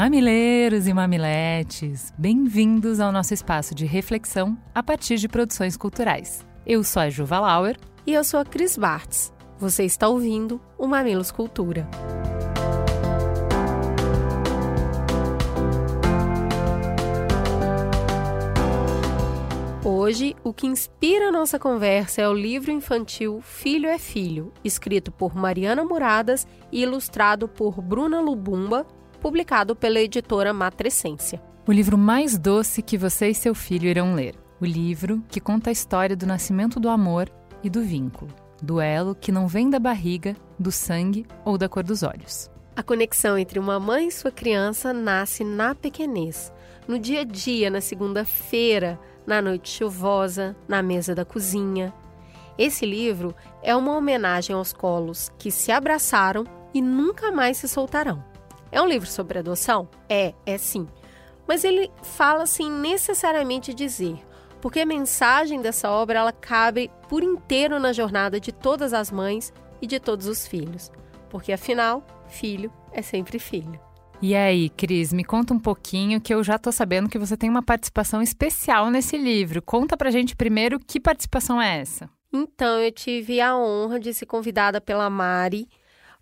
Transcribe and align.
Mamileiros 0.00 0.88
e 0.88 0.94
mamiletes, 0.94 2.10
bem-vindos 2.16 3.00
ao 3.00 3.12
nosso 3.12 3.34
espaço 3.34 3.74
de 3.74 3.84
reflexão 3.84 4.56
a 4.74 4.82
partir 4.82 5.18
de 5.18 5.28
produções 5.28 5.76
culturais. 5.76 6.42
Eu 6.64 6.82
sou 6.82 7.02
a 7.02 7.10
Juva 7.10 7.38
Lauer. 7.38 7.76
E 8.06 8.14
eu 8.14 8.24
sou 8.24 8.40
a 8.40 8.44
Cris 8.46 8.78
Bartz. 8.78 9.30
Você 9.58 9.84
está 9.84 10.08
ouvindo 10.08 10.58
o 10.78 10.86
Mamilos 10.86 11.30
Cultura. 11.30 11.86
Hoje, 19.84 20.34
o 20.42 20.54
que 20.54 20.66
inspira 20.66 21.28
a 21.28 21.32
nossa 21.32 21.58
conversa 21.58 22.22
é 22.22 22.28
o 22.28 22.32
livro 22.32 22.70
infantil 22.70 23.42
Filho 23.42 23.86
é 23.86 23.98
Filho, 23.98 24.50
escrito 24.64 25.12
por 25.12 25.36
Mariana 25.36 25.84
Muradas 25.84 26.46
e 26.72 26.80
ilustrado 26.80 27.46
por 27.46 27.82
Bruna 27.82 28.18
Lubumba, 28.18 28.86
publicado 29.20 29.76
pela 29.76 30.00
editora 30.00 30.52
Matrescência. 30.52 31.40
O 31.66 31.72
livro 31.72 31.96
mais 31.98 32.38
doce 32.38 32.82
que 32.82 32.98
você 32.98 33.28
e 33.28 33.34
seu 33.34 33.54
filho 33.54 33.86
irão 33.86 34.14
ler. 34.14 34.34
O 34.60 34.64
livro 34.64 35.22
que 35.28 35.40
conta 35.40 35.70
a 35.70 35.72
história 35.72 36.16
do 36.16 36.26
nascimento 36.26 36.80
do 36.80 36.88
amor 36.88 37.30
e 37.62 37.70
do 37.70 37.82
vínculo. 37.82 38.32
Duelo 38.62 39.14
que 39.14 39.30
não 39.30 39.46
vem 39.46 39.70
da 39.70 39.78
barriga, 39.78 40.34
do 40.58 40.72
sangue 40.72 41.26
ou 41.44 41.56
da 41.56 41.68
cor 41.68 41.82
dos 41.84 42.02
olhos. 42.02 42.50
A 42.74 42.82
conexão 42.82 43.36
entre 43.36 43.58
uma 43.58 43.78
mãe 43.78 44.08
e 44.08 44.12
sua 44.12 44.30
criança 44.30 44.92
nasce 44.92 45.44
na 45.44 45.74
pequenez, 45.74 46.52
no 46.88 46.98
dia 46.98 47.20
a 47.20 47.24
dia, 47.24 47.70
na 47.70 47.80
segunda-feira, 47.80 48.98
na 49.26 49.42
noite 49.42 49.70
chuvosa, 49.70 50.56
na 50.66 50.82
mesa 50.82 51.14
da 51.14 51.24
cozinha. 51.24 51.92
Esse 52.58 52.84
livro 52.84 53.34
é 53.62 53.74
uma 53.76 53.96
homenagem 53.96 54.56
aos 54.56 54.72
colos 54.72 55.30
que 55.38 55.50
se 55.50 55.70
abraçaram 55.70 56.44
e 56.72 56.80
nunca 56.80 57.30
mais 57.30 57.58
se 57.58 57.68
soltarão. 57.68 58.29
É 58.72 58.80
um 58.80 58.86
livro 58.86 59.08
sobre 59.08 59.38
adoção? 59.38 59.88
É, 60.08 60.34
é 60.46 60.56
sim. 60.56 60.86
Mas 61.46 61.64
ele 61.64 61.90
fala 62.02 62.46
sem 62.46 62.70
necessariamente 62.70 63.74
dizer, 63.74 64.18
porque 64.60 64.80
a 64.80 64.86
mensagem 64.86 65.60
dessa 65.60 65.90
obra 65.90 66.20
ela 66.20 66.32
cabe 66.32 66.90
por 67.08 67.22
inteiro 67.22 67.80
na 67.80 67.92
jornada 67.92 68.38
de 68.38 68.52
todas 68.52 68.92
as 68.92 69.10
mães 69.10 69.52
e 69.82 69.86
de 69.86 69.98
todos 69.98 70.26
os 70.26 70.46
filhos. 70.46 70.92
Porque 71.28 71.52
afinal, 71.52 72.04
filho 72.28 72.72
é 72.92 73.02
sempre 73.02 73.38
filho. 73.38 73.80
E 74.22 74.36
aí, 74.36 74.68
Cris, 74.68 75.14
me 75.14 75.24
conta 75.24 75.54
um 75.54 75.58
pouquinho 75.58 76.20
que 76.20 76.34
eu 76.34 76.44
já 76.44 76.58
tô 76.58 76.70
sabendo 76.70 77.08
que 77.08 77.18
você 77.18 77.38
tem 77.38 77.48
uma 77.48 77.62
participação 77.62 78.20
especial 78.20 78.90
nesse 78.90 79.16
livro. 79.16 79.62
Conta 79.62 79.96
pra 79.96 80.10
gente 80.10 80.36
primeiro 80.36 80.78
que 80.78 81.00
participação 81.00 81.60
é 81.60 81.78
essa. 81.80 82.08
Então, 82.30 82.78
eu 82.78 82.92
tive 82.92 83.40
a 83.40 83.56
honra 83.56 83.98
de 83.98 84.12
ser 84.12 84.26
convidada 84.26 84.78
pela 84.80 85.08
Mari 85.08 85.66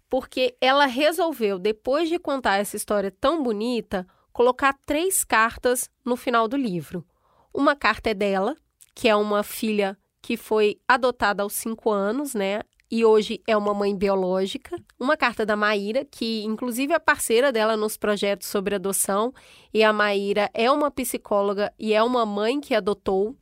porque 0.09 0.57
ela 0.61 0.87
resolveu, 0.87 1.59
depois 1.59 2.09
de 2.09 2.19
contar 2.19 2.57
essa 2.57 2.77
história 2.77 3.11
tão 3.11 3.43
bonita, 3.43 4.07
colocar 4.33 4.77
três 4.87 5.25
cartas 5.25 5.91
no 6.05 6.17
final 6.17 6.49
do 6.49 6.57
livro. 6.57 7.05
Uma 7.53 7.75
carta 7.75 8.11
é 8.11 8.15
dela, 8.15 8.57
que 8.95 9.09
é 9.09 9.17
uma 9.17 9.43
filha 9.43 9.99
que 10.23 10.37
foi 10.37 10.81
adotada 10.87 11.43
aos 11.43 11.55
cinco 11.55 11.91
anos, 11.91 12.35
né? 12.35 12.61
E 12.91 13.05
hoje 13.05 13.43
é 13.47 13.55
uma 13.55 13.75
mãe 13.75 13.95
biológica. 13.95 14.77
Uma 14.99 15.17
carta 15.17 15.45
da 15.45 15.55
Maíra, 15.55 16.07
que 16.07 16.43
inclusive 16.45 16.95
é 16.95 16.99
parceira 16.99 17.53
dela 17.53 17.77
nos 17.77 17.99
projetos 17.99 18.49
sobre 18.49 18.75
adoção. 18.75 19.33
E 19.75 19.85
a 19.85 19.93
Maíra 19.93 20.51
é 20.55 20.71
uma 20.71 20.91
psicóloga 20.91 21.73
e 21.79 21.93
é 21.93 22.03
uma 22.03 22.25
mãe 22.25 22.61
que 22.61 22.75
adotou. 22.75 23.37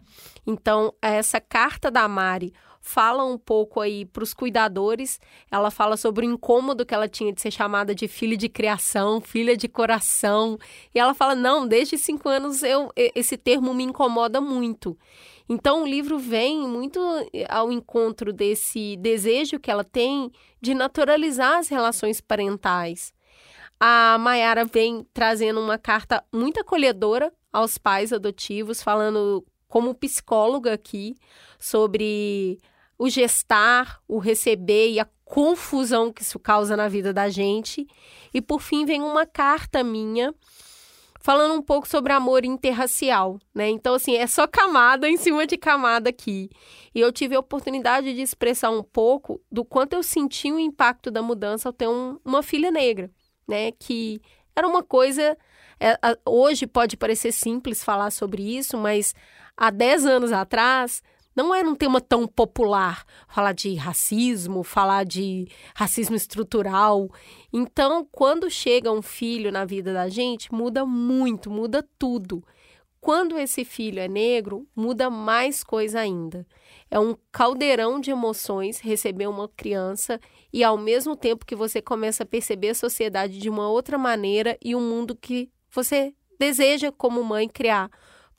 Então, 0.45 0.93
essa 1.01 1.41
carta 1.41 1.91
da 1.91 2.09
Mari 2.09 2.53
fala 2.87 3.25
um 3.25 3.37
pouco 3.37 3.81
aí 3.81 4.05
para 4.05 4.23
os 4.23 4.33
cuidadores. 4.33 5.21
Ela 5.51 5.73
fala 5.73 5.97
sobre 5.97 6.25
o 6.25 6.31
incômodo 6.31 6.87
que 6.87 6.95
ela 6.95 7.09
tinha 7.09 7.33
de 7.33 7.41
ser 7.41 7.51
chamada 7.51 7.93
de 7.93 8.07
filha 8.07 8.37
de 8.37 8.49
criação, 8.49 9.21
filha 9.21 9.57
de 9.57 9.67
coração. 9.67 10.57
E 10.95 10.99
ela 10.99 11.13
fala: 11.13 11.35
não, 11.35 11.67
desde 11.67 11.99
cinco 11.99 12.29
anos 12.29 12.63
eu, 12.63 12.91
esse 12.97 13.37
termo 13.37 13.75
me 13.75 13.83
incomoda 13.83 14.41
muito. 14.41 14.97
Então 15.49 15.83
o 15.83 15.87
livro 15.87 16.19
vem 16.19 16.61
muito 16.67 17.01
eh, 17.33 17.45
ao 17.49 17.73
encontro 17.73 18.33
desse 18.33 18.97
desejo 18.97 19.59
que 19.59 19.71
ela 19.71 19.85
tem 19.85 20.31
de 20.61 20.73
naturalizar 20.73 21.59
as 21.59 21.69
relações 21.69 22.21
parentais. 22.21 23.13
A 23.79 24.17
Mayara 24.19 24.65
vem 24.65 25.07
trazendo 25.13 25.61
uma 25.61 25.77
carta 25.77 26.25
muito 26.33 26.61
acolhedora 26.61 27.33
aos 27.53 27.79
pais 27.79 28.13
adotivos, 28.13 28.83
falando 28.83 29.45
como 29.69 29.95
psicóloga 29.95 30.73
aqui 30.73 31.17
sobre 31.59 32.59
o 32.99 33.09
gestar, 33.09 34.01
o 34.09 34.19
receber 34.19 34.91
e 34.91 35.01
a 35.01 35.09
confusão 35.25 36.13
que 36.13 36.23
isso 36.23 36.39
causa 36.39 36.77
na 36.77 36.89
vida 36.89 37.13
da 37.13 37.29
gente. 37.29 37.87
E 38.33 38.41
por 38.41 38.61
fim 38.61 38.85
vem 38.85 39.03
uma 39.03 39.27
carta 39.27 39.83
minha 39.83 40.35
falando 41.21 41.55
um 41.55 41.63
pouco 41.63 41.89
sobre 41.89 42.13
amor 42.13 42.45
interracial, 42.45 43.41
né? 43.53 43.69
Então 43.69 43.95
assim, 43.95 44.15
é 44.15 44.29
só 44.29 44.47
camada 44.47 45.09
em 45.09 45.17
cima 45.17 45.47
de 45.47 45.57
camada 45.57 46.11
aqui. 46.11 46.49
E 46.95 47.01
eu 47.01 47.11
tive 47.11 47.35
a 47.35 47.41
oportunidade 47.41 48.15
de 48.15 48.23
expressar 48.23 48.71
um 48.71 48.83
pouco 48.83 49.41
do 49.51 49.65
quanto 49.65 49.95
eu 49.95 50.03
senti 50.03 50.53
o 50.53 50.59
impacto 50.59 51.11
da 51.11 51.21
mudança 51.21 51.69
ao 51.69 51.73
ter 51.73 51.89
um, 51.89 52.19
uma 52.25 52.43
filha 52.45 52.71
negra, 52.71 53.11
né? 53.47 53.73
Que 53.73 54.21
era 54.55 54.67
uma 54.69 54.85
coisa 54.85 55.37
é, 55.81 55.99
hoje 56.25 56.67
pode 56.67 56.97
parecer 56.97 57.33
simples 57.33 57.85
falar 57.85 58.11
sobre 58.11 58.43
isso, 58.57 58.79
mas 58.79 59.15
há 59.57 59.71
10 59.71 60.07
anos 60.07 60.33
atrás 60.33 61.03
não 61.37 61.55
era 61.55 61.69
um 61.69 61.75
tema 61.75 62.01
tão 62.01 62.27
popular 62.27 63.05
falar 63.29 63.53
de 63.53 63.75
racismo, 63.75 64.65
falar 64.65 65.05
de 65.05 65.47
racismo 65.75 66.17
estrutural. 66.17 67.11
Então, 67.53 68.09
quando 68.11 68.51
chega 68.51 68.91
um 68.91 69.03
filho 69.03 69.53
na 69.53 69.67
vida 69.67 69.93
da 69.93 70.09
gente, 70.09 70.53
muda 70.53 70.87
muito, 70.87 71.51
muda 71.51 71.87
tudo. 71.99 72.43
Quando 72.99 73.39
esse 73.39 73.65
filho 73.65 74.01
é 74.01 74.09
negro, 74.09 74.67
muda 74.75 75.11
mais 75.11 75.63
coisa 75.63 76.01
ainda. 76.01 76.47
É 76.91 76.99
um 76.99 77.15
caldeirão 77.31 78.01
de 78.01 78.11
emoções 78.11 78.81
receber 78.81 79.29
uma 79.29 79.49
criança 79.49 80.19
e, 80.53 80.65
ao 80.65 80.77
mesmo 80.79 81.15
tempo 81.15 81.47
que 81.47 81.55
você 81.55 81.83
começa 81.83 82.23
a 82.23 82.27
perceber 82.27 82.71
a 82.71 82.75
sociedade 82.75 83.39
de 83.39 83.49
uma 83.49 83.69
outra 83.69 83.99
maneira 83.99 84.59
e 84.61 84.75
um 84.75 84.81
mundo 84.81 85.15
que 85.15 85.51
você 85.71 86.15
deseja, 86.39 86.91
como 86.91 87.23
mãe, 87.23 87.49
criar 87.49 87.91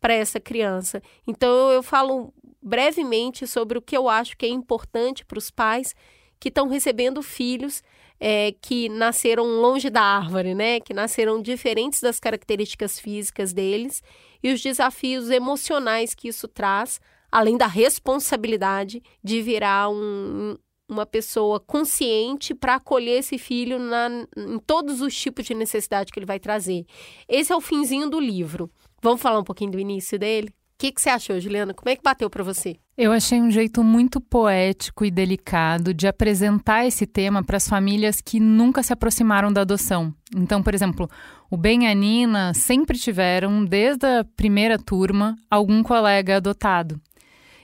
para 0.01 0.13
essa 0.13 0.39
criança. 0.39 1.01
Então, 1.25 1.71
eu 1.71 1.81
falo 1.81 2.33
brevemente 2.67 3.47
sobre 3.47 3.78
o 3.78 3.81
que 3.81 3.95
eu 3.95 4.09
acho 4.09 4.38
que 4.38 4.45
é 4.45 4.50
importante 4.50 5.25
para 5.25 5.38
os 5.38 5.50
pais 5.50 5.95
que 6.39 6.50
estão 6.50 6.67
recebendo 6.67 7.23
filhos 7.23 7.81
é, 8.19 8.53
que 8.61 8.89
nasceram 8.89 9.45
longe 9.45 9.89
da 9.89 10.01
árvore, 10.01 10.53
né? 10.53 10.79
Que 10.79 10.94
nasceram 10.94 11.41
diferentes 11.41 12.01
das 12.01 12.19
características 12.19 13.00
físicas 13.00 13.53
deles 13.53 14.03
e 14.44 14.51
os 14.51 14.61
desafios 14.61 15.29
emocionais 15.29 16.13
que 16.13 16.27
isso 16.27 16.47
traz, 16.47 17.00
além 17.31 17.57
da 17.57 17.67
responsabilidade 17.67 19.01
de 19.23 19.41
virar 19.41 19.89
um, 19.89 20.56
uma 20.89 21.06
pessoa 21.06 21.59
consciente 21.59 22.56
para 22.56 22.75
acolher 22.75 23.19
esse 23.19 23.38
filho 23.38 23.77
na, 23.77 24.09
em 24.35 24.59
todos 24.59 25.01
os 25.01 25.16
tipos 25.16 25.45
de 25.45 25.53
necessidade 25.53 26.11
que 26.11 26.19
ele 26.19 26.25
vai 26.25 26.39
trazer. 26.39 26.85
Esse 27.27 27.51
é 27.51 27.56
o 27.56 27.61
finzinho 27.61 28.09
do 28.09 28.19
livro. 28.19 28.69
Vamos 29.01 29.22
falar 29.22 29.39
um 29.39 29.44
pouquinho 29.44 29.72
do 29.72 29.80
início 29.80 30.18
dele? 30.18 30.53
O 30.77 30.79
que, 30.79 30.91
que 30.91 31.01
você 31.01 31.09
achou, 31.09 31.39
Juliana? 31.39 31.74
Como 31.74 31.89
é 31.89 31.95
que 31.95 32.03
bateu 32.03 32.29
para 32.29 32.44
você? 32.44 32.75
Eu 32.95 33.12
achei 33.12 33.41
um 33.41 33.50
jeito 33.50 33.83
muito 33.83 34.21
poético 34.21 35.03
e 35.03 35.09
delicado 35.09 35.91
de 35.91 36.06
apresentar 36.07 36.85
esse 36.85 37.07
tema 37.07 37.44
para 37.44 37.57
as 37.57 37.68
famílias 37.68 38.21
que 38.21 38.39
nunca 38.39 38.83
se 38.83 38.94
aproximaram 38.94 39.51
da 39.51 39.62
adoção. 39.62 40.13
Então, 40.35 40.62
por 40.62 40.75
exemplo, 40.75 41.09
o 41.50 41.57
Ben 41.57 41.85
e 41.85 41.88
a 41.88 41.95
Nina 41.95 42.53
sempre 42.53 42.95
tiveram, 42.95 43.65
desde 43.65 44.06
a 44.06 44.24
primeira 44.35 44.77
turma, 44.77 45.35
algum 45.50 45.81
colega 45.81 46.38
adotado. 46.38 47.01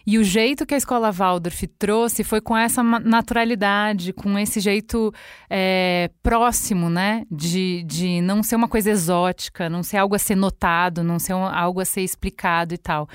E 0.05 0.17
o 0.17 0.23
jeito 0.23 0.65
que 0.65 0.73
a 0.73 0.77
escola 0.77 1.11
Waldorf 1.11 1.65
trouxe 1.79 2.23
foi 2.23 2.41
com 2.41 2.55
essa 2.57 2.83
naturalidade, 2.83 4.11
com 4.11 4.37
esse 4.37 4.59
jeito 4.59 5.13
é, 5.49 6.09
próximo, 6.21 6.89
né? 6.89 7.23
De, 7.31 7.83
de 7.83 8.21
não 8.21 8.43
ser 8.43 8.55
uma 8.55 8.67
coisa 8.67 8.91
exótica, 8.91 9.69
não 9.69 9.81
ser 9.81 9.97
algo 9.97 10.15
a 10.15 10.19
ser 10.19 10.35
notado, 10.35 11.03
não 11.03 11.19
ser 11.19 11.33
algo 11.33 11.79
a 11.79 11.85
ser 11.85 12.01
explicado 12.01 12.73
e 12.73 12.77
tal. 12.77 13.07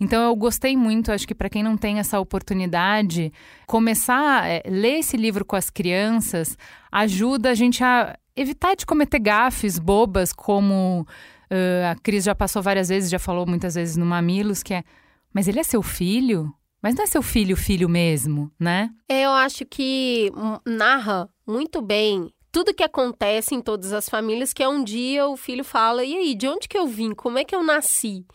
Então 0.00 0.20
eu 0.22 0.34
gostei 0.34 0.76
muito, 0.76 1.12
acho 1.12 1.28
que 1.28 1.34
para 1.34 1.48
quem 1.48 1.62
não 1.62 1.76
tem 1.76 2.00
essa 2.00 2.18
oportunidade, 2.18 3.32
começar 3.66 4.42
a 4.42 4.48
é, 4.48 4.62
ler 4.66 4.98
esse 4.98 5.16
livro 5.16 5.44
com 5.44 5.54
as 5.54 5.70
crianças 5.70 6.58
ajuda 6.90 7.50
a 7.50 7.54
gente 7.54 7.84
a 7.84 8.18
evitar 8.34 8.74
de 8.74 8.84
cometer 8.84 9.18
gafes 9.18 9.78
bobas, 9.78 10.32
como 10.32 11.06
uh, 11.50 11.90
a 11.90 11.94
Cris 12.02 12.24
já 12.24 12.34
passou 12.34 12.62
várias 12.62 12.88
vezes, 12.88 13.10
já 13.10 13.18
falou 13.18 13.46
muitas 13.46 13.74
vezes 13.74 13.96
no 13.96 14.04
Mamilos, 14.04 14.62
que 14.62 14.74
é 14.74 14.84
mas 15.32 15.48
ele 15.48 15.60
é 15.60 15.62
seu 15.62 15.82
filho? 15.82 16.52
Mas 16.82 16.94
não 16.94 17.04
é 17.04 17.06
seu 17.06 17.22
filho, 17.22 17.56
filho 17.56 17.88
mesmo, 17.88 18.50
né? 18.58 18.90
É, 19.08 19.22
eu 19.24 19.30
acho 19.30 19.64
que 19.64 20.32
narra 20.66 21.30
muito 21.46 21.80
bem 21.80 22.32
tudo 22.50 22.74
que 22.74 22.82
acontece 22.82 23.54
em 23.54 23.62
todas 23.62 23.92
as 23.92 24.08
famílias, 24.08 24.52
que 24.52 24.62
é 24.62 24.68
um 24.68 24.84
dia 24.84 25.26
o 25.26 25.36
filho 25.36 25.64
fala, 25.64 26.04
e 26.04 26.14
aí, 26.14 26.34
de 26.34 26.46
onde 26.46 26.68
que 26.68 26.76
eu 26.76 26.86
vim? 26.86 27.14
Como 27.14 27.38
é 27.38 27.44
que 27.44 27.54
eu 27.54 27.62
nasci? 27.62 28.26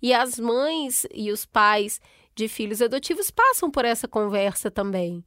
E 0.00 0.12
as 0.14 0.38
mães 0.38 1.06
e 1.12 1.32
os 1.32 1.44
pais 1.44 2.00
de 2.36 2.46
filhos 2.46 2.82
adotivos 2.82 3.30
passam 3.30 3.70
por 3.70 3.84
essa 3.84 4.06
conversa 4.06 4.70
também. 4.70 5.24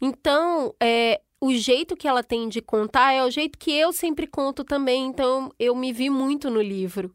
Então, 0.00 0.74
é, 0.80 1.20
o 1.40 1.52
jeito 1.52 1.96
que 1.96 2.08
ela 2.08 2.22
tem 2.22 2.48
de 2.48 2.62
contar 2.62 3.12
é 3.12 3.22
o 3.22 3.30
jeito 3.30 3.58
que 3.58 3.72
eu 3.72 3.92
sempre 3.92 4.26
conto 4.26 4.64
também, 4.64 5.06
então 5.06 5.52
eu 5.58 5.74
me 5.74 5.92
vi 5.92 6.08
muito 6.08 6.48
no 6.48 6.62
livro. 6.62 7.14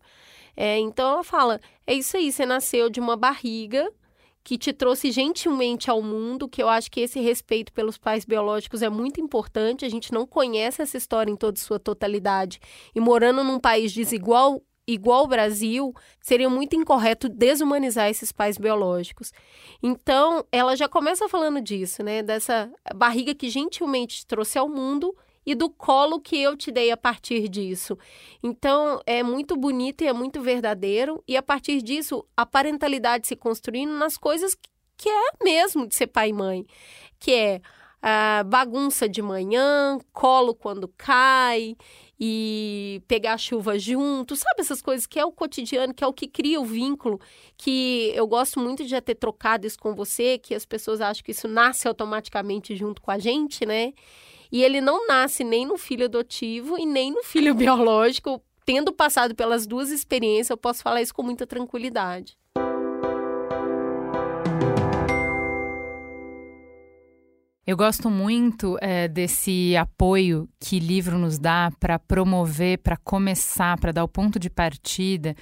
É, 0.56 0.78
então 0.78 1.08
ela 1.14 1.24
fala: 1.24 1.60
é 1.86 1.94
isso 1.94 2.18
aí, 2.18 2.32
você 2.32 2.46
nasceu 2.46 2.90
de 2.90 3.00
uma 3.00 3.16
barriga 3.16 3.92
que 4.46 4.60
te 4.60 4.72
trouxe 4.72 5.12
gentilmente 5.12 5.90
ao 5.90 6.04
mundo, 6.04 6.48
que 6.48 6.62
eu 6.62 6.70
acho 6.70 6.92
que 6.92 7.00
esse 7.00 7.20
respeito 7.20 7.74
pelos 7.74 7.98
pais 7.98 8.24
biológicos 8.24 8.84
é 8.84 8.90
muito 8.90 9.20
importante. 9.20 9.84
A 9.84 9.90
gente 9.90 10.14
não 10.14 10.28
conhece 10.28 10.84
essa 10.84 10.96
história 10.96 11.32
em 11.32 11.36
toda 11.36 11.58
sua 11.58 11.80
totalidade. 11.80 12.60
E 12.94 13.00
morando 13.00 13.44
num 13.44 13.60
país 13.60 13.92
desigual, 13.92 14.62
igual 14.88 15.24
o 15.24 15.28
Brasil, 15.28 15.92
seria 16.22 16.48
muito 16.48 16.76
incorreto 16.76 17.28
desumanizar 17.28 18.08
esses 18.08 18.32
pais 18.32 18.56
biológicos. 18.56 19.32
Então, 19.82 20.46
ela 20.52 20.76
já 20.76 20.88
começa 20.88 21.28
falando 21.28 21.60
disso, 21.60 22.04
né? 22.04 22.22
Dessa 22.22 22.72
barriga 22.94 23.34
que 23.34 23.50
gentilmente 23.50 24.18
te 24.18 24.28
trouxe 24.28 24.60
ao 24.60 24.70
mundo 24.70 25.16
e 25.46 25.54
do 25.54 25.70
colo 25.70 26.20
que 26.20 26.38
eu 26.38 26.58
te 26.58 26.72
dei 26.72 26.92
a 26.92 26.98
partir 26.98 27.48
disso. 27.48 27.98
Então, 28.42 29.02
é 29.06 29.22
muito 29.22 29.56
bonito 29.56 30.04
e 30.04 30.08
é 30.08 30.14
muito 30.14 30.42
verdadeiro, 30.42 31.24
e 31.28 31.38
a 31.38 31.44
partir 31.44 31.82
disso, 31.82 32.26
a 32.36 32.46
parentalidade 32.46 33.28
se 33.28 33.36
construindo 33.36 33.94
nas 33.94 34.18
coisas 34.18 34.56
que 34.98 35.10
é 35.10 35.44
mesmo 35.44 35.88
de 35.88 35.96
ser 35.96 36.08
pai 36.08 36.30
e 36.30 36.34
mãe, 36.34 36.66
que 37.20 37.34
é 37.34 37.62
a 38.02 38.44
bagunça 38.44 39.10
de 39.10 39.22
manhã, 39.22 39.98
colo 40.14 40.54
quando 40.54 40.88
cai 40.96 41.76
e 42.20 43.02
pegar 43.08 43.38
chuva 43.38 43.80
junto, 43.80 44.36
sabe 44.36 44.62
essas 44.62 44.80
coisas 44.82 45.08
que 45.08 45.20
é 45.20 45.26
o 45.26 45.32
cotidiano, 45.32 45.94
que 45.94 46.04
é 46.04 46.08
o 46.08 46.14
que 46.14 46.28
cria 46.28 46.62
o 46.62 46.66
vínculo, 46.66 47.20
que 47.58 48.12
eu 48.14 48.28
gosto 48.28 48.60
muito 48.60 48.84
de 48.84 48.90
já 48.90 49.02
ter 49.02 49.16
trocado 49.16 49.66
isso 49.66 49.80
com 49.80 49.96
você, 49.96 50.38
que 50.38 50.54
as 50.54 50.66
pessoas 50.66 51.02
acham 51.02 51.24
que 51.24 51.32
isso 51.32 51.48
nasce 51.48 51.88
automaticamente 51.88 52.76
junto 52.76 53.02
com 53.02 53.10
a 53.12 53.18
gente, 53.18 53.66
né? 53.66 53.92
E 54.52 54.64
ele 54.64 54.82
não 54.82 55.08
nasce 55.08 55.44
nem 55.44 55.66
no 55.66 55.78
filho 55.78 56.06
adotivo 56.06 56.78
e 56.78 56.86
nem 56.86 57.12
no 57.12 57.24
filho 57.24 57.54
biológico. 57.56 58.42
Tendo 58.66 58.92
passado 58.92 59.36
pelas 59.36 59.68
duas 59.68 59.92
experiências, 59.92 60.50
eu 60.50 60.58
posso 60.58 60.82
falar 60.82 61.02
isso 61.02 61.14
com 61.14 61.22
muita 61.22 61.46
tranquilidade. 61.46 62.38
Eu 67.68 67.76
gosto 67.76 68.12
muito 68.12 68.78
é, 68.80 69.08
desse 69.08 69.76
apoio 69.76 70.48
que 70.60 70.80
livro 70.80 71.18
nos 71.18 71.40
dá 71.40 71.72
para 71.80 71.98
promover, 71.98 72.78
para 72.78 72.96
começar, 72.96 73.80
para 73.80 73.92
dar 73.92 74.04
o 74.04 74.08
ponto 74.08 74.38
de 74.38 74.52
partida 74.52 75.36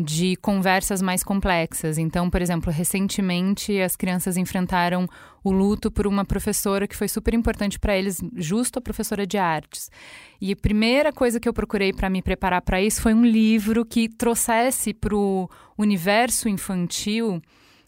de 0.00 0.36
conversas 0.36 1.02
mais 1.02 1.24
complexas. 1.24 1.98
Então, 1.98 2.30
por 2.30 2.40
exemplo, 2.40 2.72
recentemente 2.72 3.80
as 3.80 3.96
crianças 3.96 4.36
enfrentaram 4.36 5.08
o 5.42 5.50
luto 5.50 5.90
por 5.90 6.06
uma 6.06 6.24
professora 6.24 6.86
que 6.86 6.94
foi 6.94 7.08
super 7.08 7.34
importante 7.34 7.80
para 7.80 7.96
eles, 7.96 8.20
justo 8.36 8.78
a 8.78 8.82
professora 8.82 9.26
de 9.26 9.36
artes. 9.36 9.90
E 10.40 10.52
a 10.52 10.56
primeira 10.56 11.12
coisa 11.12 11.40
que 11.40 11.48
eu 11.48 11.52
procurei 11.52 11.92
para 11.92 12.08
me 12.08 12.22
preparar 12.22 12.62
para 12.62 12.80
isso 12.80 13.02
foi 13.02 13.12
um 13.12 13.24
livro 13.24 13.84
que 13.84 14.08
trouxesse 14.08 14.94
para 14.94 15.16
o 15.16 15.50
universo 15.76 16.48
infantil 16.48 17.42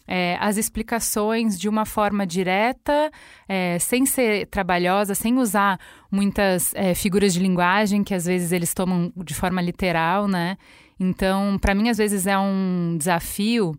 é, 0.07 0.35
as 0.41 0.57
explicações 0.57 1.57
de 1.57 1.69
uma 1.69 1.85
forma 1.85 2.27
direta, 2.27 3.09
é, 3.47 3.79
sem 3.79 4.05
ser 4.05 4.47
trabalhosa, 4.47 5.15
sem 5.15 5.37
usar 5.37 5.79
muitas 6.11 6.75
é, 6.75 6.93
figuras 6.93 7.33
de 7.33 7.39
linguagem 7.39 8.03
que 8.03 8.13
às 8.13 8.25
vezes 8.25 8.51
eles 8.51 8.73
tomam 8.73 9.13
de 9.15 9.33
forma 9.33 9.61
literal, 9.61 10.27
né? 10.27 10.57
Então, 11.03 11.57
para 11.59 11.73
mim, 11.73 11.89
às 11.89 11.97
vezes 11.97 12.27
é 12.27 12.37
um 12.37 12.95
desafio 12.95 13.75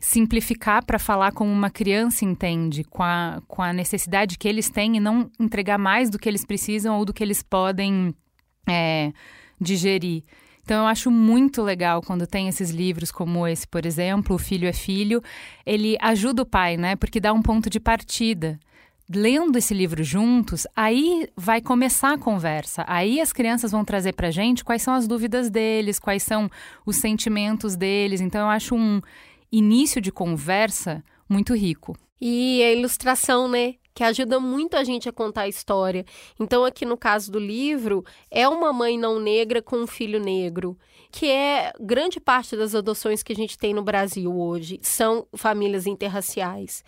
simplificar 0.00 0.84
para 0.84 0.98
falar 0.98 1.30
como 1.30 1.52
uma 1.52 1.70
criança 1.70 2.24
entende, 2.24 2.82
com 2.82 3.04
a, 3.04 3.40
com 3.46 3.62
a 3.62 3.72
necessidade 3.72 4.36
que 4.36 4.48
eles 4.48 4.68
têm 4.68 4.96
e 4.96 5.00
não 5.00 5.30
entregar 5.38 5.78
mais 5.78 6.10
do 6.10 6.18
que 6.18 6.28
eles 6.28 6.44
precisam 6.44 6.98
ou 6.98 7.04
do 7.04 7.14
que 7.14 7.22
eles 7.22 7.44
podem 7.44 8.12
é, 8.68 9.12
digerir. 9.60 10.24
Então, 10.64 10.82
eu 10.82 10.88
acho 10.88 11.12
muito 11.12 11.62
legal 11.62 12.02
quando 12.02 12.26
tem 12.26 12.48
esses 12.48 12.70
livros 12.70 13.12
como 13.12 13.46
esse, 13.46 13.66
por 13.68 13.86
exemplo, 13.86 14.34
O 14.34 14.38
Filho 14.38 14.66
é 14.66 14.72
Filho. 14.72 15.22
Ele 15.64 15.96
ajuda 16.00 16.42
o 16.42 16.46
pai, 16.46 16.76
né? 16.76 16.96
Porque 16.96 17.20
dá 17.20 17.32
um 17.32 17.42
ponto 17.42 17.70
de 17.70 17.78
partida 17.78 18.58
lendo 19.08 19.56
esse 19.56 19.74
livro 19.74 20.02
juntos, 20.02 20.66
aí 20.74 21.28
vai 21.36 21.60
começar 21.60 22.12
a 22.12 22.18
conversa. 22.18 22.84
Aí 22.86 23.20
as 23.20 23.32
crianças 23.32 23.72
vão 23.72 23.84
trazer 23.84 24.12
para 24.14 24.30
gente 24.30 24.64
quais 24.64 24.82
são 24.82 24.94
as 24.94 25.06
dúvidas 25.06 25.50
deles, 25.50 25.98
quais 25.98 26.22
são 26.22 26.50
os 26.86 26.96
sentimentos 26.96 27.76
deles. 27.76 28.20
Então 28.20 28.42
eu 28.42 28.48
acho 28.48 28.74
um 28.74 29.00
início 29.50 30.00
de 30.00 30.10
conversa 30.10 31.04
muito 31.28 31.54
rico. 31.54 31.96
E 32.20 32.62
a 32.62 32.72
ilustração, 32.72 33.48
né? 33.48 33.74
Que 33.94 34.04
ajuda 34.04 34.40
muito 34.40 34.76
a 34.76 34.84
gente 34.84 35.08
a 35.08 35.12
contar 35.12 35.42
a 35.42 35.48
história. 35.48 36.04
Então, 36.38 36.64
aqui 36.64 36.84
no 36.84 36.96
caso 36.96 37.30
do 37.30 37.38
livro, 37.38 38.04
é 38.30 38.48
uma 38.48 38.72
mãe 38.72 38.98
não 38.98 39.18
negra 39.18 39.60
com 39.62 39.76
um 39.76 39.86
filho 39.86 40.20
negro 40.20 40.76
que 41.12 41.30
é 41.30 41.72
grande 41.78 42.18
parte 42.18 42.56
das 42.56 42.74
adoções 42.74 43.22
que 43.22 43.34
a 43.34 43.36
gente 43.36 43.58
tem 43.58 43.74
no 43.74 43.82
Brasil 43.82 44.34
hoje 44.34 44.80
são 44.82 45.26
famílias 45.34 45.86
interraciais. 45.86 46.82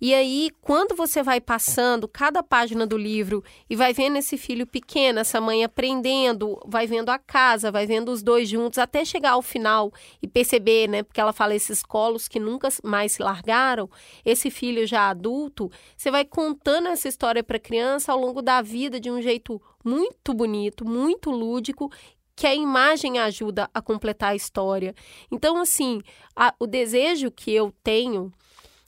E 0.00 0.14
aí, 0.14 0.50
quando 0.62 0.96
você 0.96 1.22
vai 1.22 1.38
passando 1.38 2.08
cada 2.08 2.42
página 2.42 2.86
do 2.86 2.96
livro 2.96 3.44
e 3.68 3.76
vai 3.76 3.92
vendo 3.92 4.16
esse 4.16 4.38
filho 4.38 4.66
pequeno, 4.66 5.18
essa 5.18 5.38
mãe 5.38 5.62
aprendendo, 5.62 6.58
vai 6.66 6.86
vendo 6.86 7.10
a 7.10 7.18
casa, 7.18 7.70
vai 7.70 7.86
vendo 7.86 8.10
os 8.10 8.22
dois 8.22 8.48
juntos 8.48 8.78
até 8.78 9.04
chegar 9.04 9.32
ao 9.32 9.42
final 9.42 9.92
e 10.22 10.26
perceber, 10.26 10.88
né, 10.88 11.02
porque 11.02 11.20
ela 11.20 11.34
fala 11.34 11.54
esses 11.54 11.82
colos 11.82 12.26
que 12.26 12.40
nunca 12.40 12.68
mais 12.82 13.12
se 13.12 13.22
largaram, 13.22 13.90
esse 14.24 14.50
filho 14.50 14.86
já 14.86 15.10
adulto, 15.10 15.70
você 15.94 16.10
vai 16.10 16.24
contando 16.38 16.86
essa 16.86 17.08
história 17.08 17.42
para 17.42 17.56
a 17.56 17.60
criança 17.60 18.12
ao 18.12 18.20
longo 18.20 18.40
da 18.40 18.62
vida 18.62 19.00
de 19.00 19.10
um 19.10 19.20
jeito 19.20 19.60
muito 19.84 20.32
bonito, 20.32 20.84
muito 20.84 21.32
lúdico 21.32 21.90
que 22.36 22.46
a 22.46 22.54
imagem 22.54 23.18
ajuda 23.18 23.68
a 23.74 23.82
completar 23.82 24.30
a 24.30 24.36
história. 24.36 24.94
Então, 25.32 25.56
assim, 25.56 26.00
a, 26.36 26.54
o 26.60 26.64
desejo 26.64 27.28
que 27.32 27.52
eu 27.52 27.74
tenho 27.82 28.32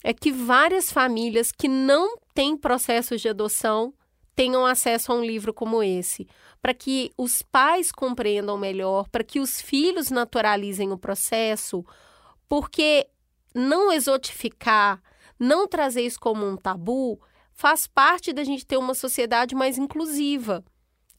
é 0.04 0.14
que 0.14 0.30
várias 0.30 0.92
famílias 0.92 1.50
que 1.50 1.66
não 1.66 2.16
têm 2.32 2.56
processos 2.56 3.20
de 3.20 3.28
adoção 3.28 3.92
tenham 4.36 4.64
acesso 4.64 5.10
a 5.10 5.16
um 5.16 5.24
livro 5.24 5.52
como 5.52 5.82
esse, 5.82 6.28
para 6.62 6.72
que 6.72 7.10
os 7.18 7.42
pais 7.42 7.90
compreendam 7.90 8.56
melhor, 8.56 9.08
para 9.08 9.24
que 9.24 9.40
os 9.40 9.60
filhos 9.60 10.08
naturalizem 10.08 10.92
o 10.92 10.96
processo, 10.96 11.84
porque 12.48 13.08
não 13.52 13.90
exotificar, 13.90 15.02
não 15.36 15.66
trazer 15.66 16.02
isso 16.02 16.20
como 16.20 16.46
um 16.46 16.56
tabu, 16.56 17.20
faz 17.60 17.86
parte 17.86 18.32
da 18.32 18.42
gente 18.42 18.64
ter 18.64 18.78
uma 18.78 18.94
sociedade 18.94 19.54
mais 19.54 19.76
inclusiva 19.76 20.64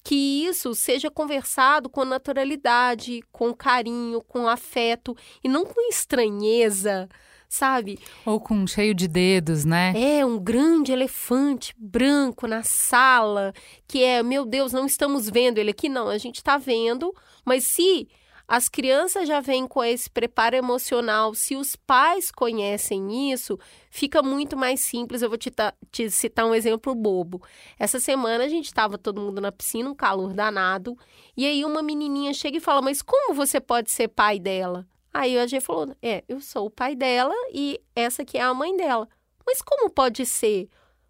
que 0.03 0.15
isso 0.45 0.73
seja 0.73 1.11
conversado 1.11 1.87
com 1.87 2.03
naturalidade, 2.03 3.21
com 3.31 3.53
carinho, 3.53 4.19
com 4.27 4.47
afeto 4.47 5.15
e 5.43 5.47
não 5.47 5.63
com 5.63 5.87
estranheza, 5.87 7.07
sabe? 7.47 7.99
Ou 8.25 8.39
com 8.39 8.65
cheio 8.65 8.95
de 8.95 9.07
dedos, 9.07 9.63
né? 9.63 9.93
É, 9.95 10.25
um 10.25 10.39
grande 10.39 10.91
elefante 10.91 11.75
branco 11.77 12.47
na 12.47 12.63
sala, 12.63 13.53
que 13.87 14.03
é, 14.03 14.23
meu 14.23 14.43
Deus, 14.43 14.73
não 14.73 14.87
estamos 14.87 15.29
vendo 15.29 15.59
ele 15.59 15.69
aqui, 15.69 15.87
não, 15.87 16.07
a 16.09 16.17
gente 16.17 16.37
está 16.37 16.57
vendo, 16.57 17.13
mas 17.45 17.65
se 17.65 18.07
as 18.51 18.67
crianças 18.67 19.29
já 19.29 19.39
vêm 19.39 19.65
com 19.65 19.81
esse 19.81 20.09
preparo 20.09 20.57
emocional. 20.57 21.33
Se 21.33 21.55
os 21.55 21.77
pais 21.77 22.29
conhecem 22.29 23.31
isso, 23.31 23.57
fica 23.89 24.21
muito 24.21 24.57
mais 24.57 24.81
simples. 24.81 25.21
Eu 25.21 25.29
vou 25.29 25.37
te, 25.37 25.49
te 25.89 26.11
citar 26.11 26.45
um 26.45 26.53
exemplo 26.53 26.93
bobo. 26.93 27.41
Essa 27.79 27.97
semana 27.97 28.43
a 28.43 28.49
gente 28.49 28.65
estava 28.65 28.97
todo 28.97 29.21
mundo 29.21 29.39
na 29.39 29.53
piscina, 29.53 29.89
um 29.89 29.95
calor 29.95 30.33
danado, 30.33 30.97
e 31.37 31.45
aí 31.45 31.63
uma 31.63 31.81
menininha 31.81 32.33
chega 32.33 32.57
e 32.57 32.59
fala: 32.59 32.81
Mas 32.81 33.01
como 33.01 33.33
você 33.33 33.61
pode 33.61 33.89
ser 33.89 34.09
pai 34.09 34.37
dela? 34.37 34.85
Aí 35.13 35.39
a 35.39 35.47
G 35.47 35.61
falou: 35.61 35.95
É, 36.01 36.21
eu 36.27 36.41
sou 36.41 36.65
o 36.65 36.69
pai 36.69 36.93
dela 36.93 37.33
e 37.53 37.79
essa 37.95 38.23
aqui 38.23 38.37
é 38.37 38.41
a 38.41 38.53
mãe 38.53 38.75
dela. 38.75 39.07
Mas 39.47 39.61
como 39.61 39.89
pode 39.89 40.25
ser? 40.25 40.67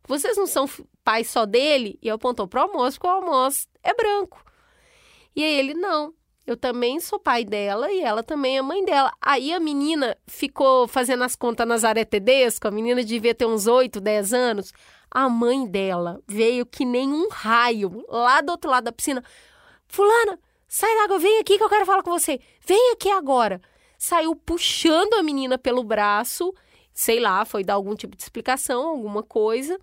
Vocês 0.07 0.37
não 0.37 0.45
são 0.45 0.69
pais 1.03 1.27
só 1.27 1.47
dele? 1.47 1.97
E 2.03 2.09
apontou 2.11 2.47
para 2.47 2.61
o 2.61 2.63
almoço, 2.65 2.99
porque 2.99 3.07
o 3.07 3.17
almoço 3.17 3.67
é 3.81 3.95
branco. 3.95 4.45
E 5.35 5.43
aí 5.43 5.57
ele: 5.57 5.73
Não, 5.73 6.13
eu 6.45 6.57
também 6.57 6.99
sou 6.99 7.19
pai 7.19 7.45
dela 7.45 7.91
e 7.91 8.01
ela 8.01 8.23
também 8.23 8.57
é 8.57 8.61
mãe 8.61 8.83
dela. 8.83 9.11
Aí 9.21 9.53
a 9.53 9.59
menina 9.59 10.17
ficou 10.27 10.87
fazendo 10.87 11.23
as 11.23 11.35
contas 11.35 11.67
Nazaré 11.67 12.03
Tedesco, 12.05 12.67
a 12.67 12.71
menina 12.71 13.03
devia 13.03 13.35
ter 13.35 13.45
uns 13.45 13.67
8, 13.67 13.99
10 13.99 14.33
anos. 14.33 14.73
A 15.09 15.27
mãe 15.27 15.67
dela 15.67 16.21
veio 16.27 16.65
que 16.65 16.85
nem 16.85 17.11
um 17.11 17.27
raio 17.29 18.05
lá 18.07 18.41
do 18.41 18.51
outro 18.51 18.69
lado 18.69 18.85
da 18.85 18.91
piscina. 18.91 19.23
Fulana, 19.87 20.39
sai 20.67 20.93
da 20.95 21.03
água, 21.03 21.19
vem 21.19 21.39
aqui 21.39 21.57
que 21.57 21.63
eu 21.63 21.69
quero 21.69 21.85
falar 21.85 22.03
com 22.03 22.11
você. 22.11 22.39
Vem 22.65 22.91
aqui 22.93 23.09
agora. 23.09 23.61
Saiu 23.97 24.35
puxando 24.35 25.13
a 25.15 25.23
menina 25.23 25.57
pelo 25.57 25.83
braço 25.83 26.53
sei 26.93 27.19
lá, 27.19 27.45
foi 27.45 27.63
dar 27.63 27.75
algum 27.75 27.95
tipo 27.95 28.15
de 28.15 28.23
explicação, 28.23 28.89
alguma 28.89 29.23
coisa. 29.23 29.79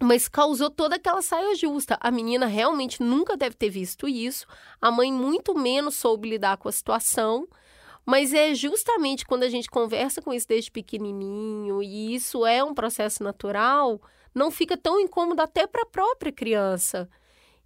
Mas 0.00 0.28
causou 0.28 0.70
toda 0.70 0.96
aquela 0.96 1.22
saia 1.22 1.54
justa. 1.54 1.98
A 2.00 2.10
menina 2.10 2.46
realmente 2.46 3.02
nunca 3.02 3.36
deve 3.36 3.56
ter 3.56 3.68
visto 3.68 4.08
isso. 4.08 4.46
A 4.80 4.90
mãe 4.90 5.12
muito 5.12 5.54
menos 5.54 5.96
soube 5.96 6.30
lidar 6.30 6.56
com 6.56 6.68
a 6.68 6.72
situação. 6.72 7.48
Mas 8.06 8.32
é 8.32 8.54
justamente 8.54 9.26
quando 9.26 9.42
a 9.42 9.50
gente 9.50 9.68
conversa 9.68 10.22
com 10.22 10.32
isso 10.32 10.48
desde 10.48 10.70
pequenininho 10.70 11.82
e 11.82 12.14
isso 12.14 12.46
é 12.46 12.64
um 12.64 12.72
processo 12.72 13.22
natural, 13.22 14.00
não 14.34 14.50
fica 14.50 14.78
tão 14.78 14.98
incômodo 14.98 15.42
até 15.42 15.66
para 15.66 15.82
a 15.82 15.86
própria 15.86 16.32
criança. 16.32 17.06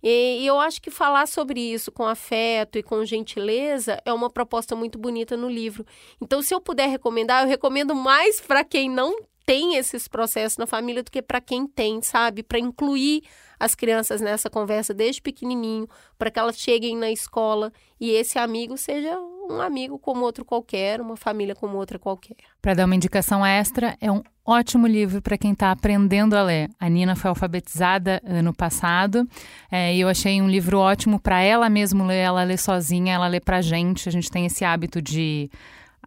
E 0.03 0.45
eu 0.45 0.59
acho 0.59 0.83
que 0.83 0.91
falar 0.91 1.29
sobre 1.29 1.61
isso 1.61 1.93
com 1.93 2.05
afeto 2.05 2.77
e 2.77 2.83
com 2.83 3.05
gentileza 3.05 4.03
é 4.05 4.13
uma 4.13 4.29
proposta 4.29 4.75
muito 4.75 4.99
bonita 4.99 5.37
no 5.37 5.49
livro. 5.49 5.87
Então, 6.21 6.43
se 6.43 6.53
eu 6.53 6.61
puder 6.61 6.89
recomendar, 6.89 7.45
eu 7.45 7.49
recomendo 7.49 7.95
mais 7.95 8.41
para 8.41 8.65
quem 8.65 8.91
não 8.91 9.17
tem 9.45 9.77
esses 9.77 10.09
processos 10.09 10.59
na 10.59 10.67
família 10.67 11.03
do 11.03 11.11
que 11.11 11.23
para 11.23 11.41
quem 11.41 11.67
tem, 11.67 12.01
sabe? 12.03 12.43
Para 12.43 12.59
incluir 12.59 13.23
as 13.59 13.75
crianças 13.75 14.21
nessa 14.21 14.51
conversa 14.51 14.93
desde 14.93 15.23
pequenininho, 15.23 15.89
para 16.19 16.31
que 16.31 16.39
elas 16.39 16.59
cheguem 16.59 16.97
na 16.97 17.11
escola 17.11 17.73
e 18.01 18.11
esse 18.11 18.39
amigo 18.39 18.77
seja 18.77 19.17
um 19.51 19.61
amigo 19.61 19.99
como 19.99 20.25
outro 20.25 20.45
qualquer, 20.45 21.01
uma 21.01 21.17
família 21.17 21.55
como 21.55 21.77
outra 21.77 21.99
qualquer. 21.99 22.37
Para 22.61 22.75
dar 22.75 22.87
uma 22.87 22.95
indicação 22.95 23.45
extra, 23.45 23.97
é 24.01 24.11
um 24.11 24.23
ótimo 24.45 24.87
livro 24.87 25.21
para 25.21 25.39
quem 25.39 25.53
está 25.53 25.71
aprendendo 25.71 26.35
a 26.35 26.43
ler. 26.43 26.71
A 26.79 26.89
Nina 26.89 27.15
foi 27.15 27.29
alfabetizada 27.29 28.21
ano 28.25 28.53
passado 28.53 29.29
é, 29.71 29.95
e 29.95 30.01
eu 30.01 30.09
achei 30.09 30.41
um 30.41 30.49
livro 30.49 30.79
ótimo 30.79 31.21
para 31.21 31.41
ela 31.41 31.69
mesmo 31.69 32.05
ler, 32.05 32.19
ela 32.19 32.43
ler 32.45 32.59
sozinha, 32.59 33.15
ela 33.15 33.29
ler 33.29 33.41
para 33.41 33.61
gente. 33.61 34.09
A 34.09 34.13
gente 34.13 34.31
tem 34.31 34.47
esse 34.47 34.65
hábito 34.65 35.01
de 35.03 35.51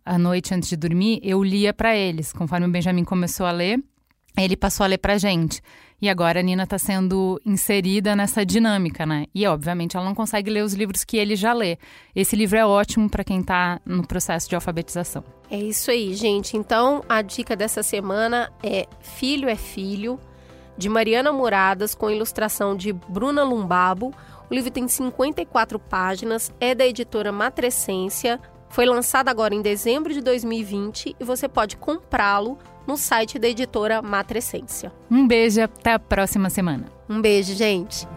à 0.06 0.18
noite 0.18 0.54
antes 0.54 0.70
de 0.70 0.76
dormir, 0.76 1.20
eu 1.24 1.44
lia 1.44 1.74
para 1.74 1.96
eles. 1.96 2.32
Conforme 2.32 2.68
o 2.68 2.70
Benjamin 2.70 3.04
começou 3.04 3.46
a 3.46 3.52
ler, 3.52 3.84
ele 4.38 4.56
passou 4.56 4.84
a 4.84 4.88
ler 4.88 4.98
para 4.98 5.18
gente. 5.18 5.62
E 6.02 6.10
agora 6.10 6.42
a 6.42 6.44
Nina 6.44 6.64
está 6.64 6.78
sendo 6.78 7.42
inserida 7.46 8.16
nessa 8.16 8.46
dinâmica, 8.46 9.06
né? 9.06 9.26
E 9.34 9.48
obviamente 9.48 9.96
ela 9.96 10.06
não 10.06 10.14
consegue 10.14 10.50
ler 10.52 10.64
os 10.64 10.74
livros 10.74 11.04
que 11.04 11.18
ele 11.18 11.36
já 11.36 11.54
lê. 11.54 11.78
Esse 12.14 12.36
livro 12.36 12.58
é 12.58 12.66
ótimo 12.66 13.10
para 13.10 13.24
quem 13.24 13.40
está 13.40 13.80
no 13.86 14.06
processo 14.06 14.48
de 14.50 14.56
alfabetização. 14.56 15.24
É 15.50 15.58
isso 15.58 15.90
aí, 15.90 16.14
gente. 16.14 16.58
Então 16.58 17.04
a 17.08 17.22
dica 17.22 17.56
dessa 17.56 17.82
semana 17.82 18.52
é 18.62 18.86
Filho 19.00 19.48
é 19.48 19.56
Filho, 19.56 20.20
de 20.78 20.90
Mariana 20.90 21.32
Muradas, 21.32 21.96
com 21.96 22.10
ilustração 22.10 22.76
de 22.76 22.92
Bruna 22.92 23.44
Lumbabo. 23.44 24.14
O 24.50 24.54
livro 24.54 24.70
tem 24.70 24.88
54 24.88 25.80
páginas, 25.80 26.54
é 26.60 26.76
da 26.76 26.86
editora 26.86 27.32
Matrescência. 27.32 28.40
Foi 28.70 28.86
lançado 28.86 29.30
agora 29.30 29.56
em 29.56 29.62
dezembro 29.62 30.14
de 30.14 30.22
2020 30.22 31.16
e 31.20 31.24
você 31.24 31.48
pode 31.48 31.78
comprá-lo 31.78 32.58
no 32.86 32.98
site 32.98 33.40
da 33.40 33.48
editora 33.48 34.02
Matrescência. 34.02 34.92
Um 35.10 35.28
beijo 35.28 35.62
até 35.62 35.94
a 35.94 36.00
próxima 36.00 36.50
semana. 36.50 36.86
Um 37.10 37.22
beijo, 37.22 37.56
gente. 37.56 38.08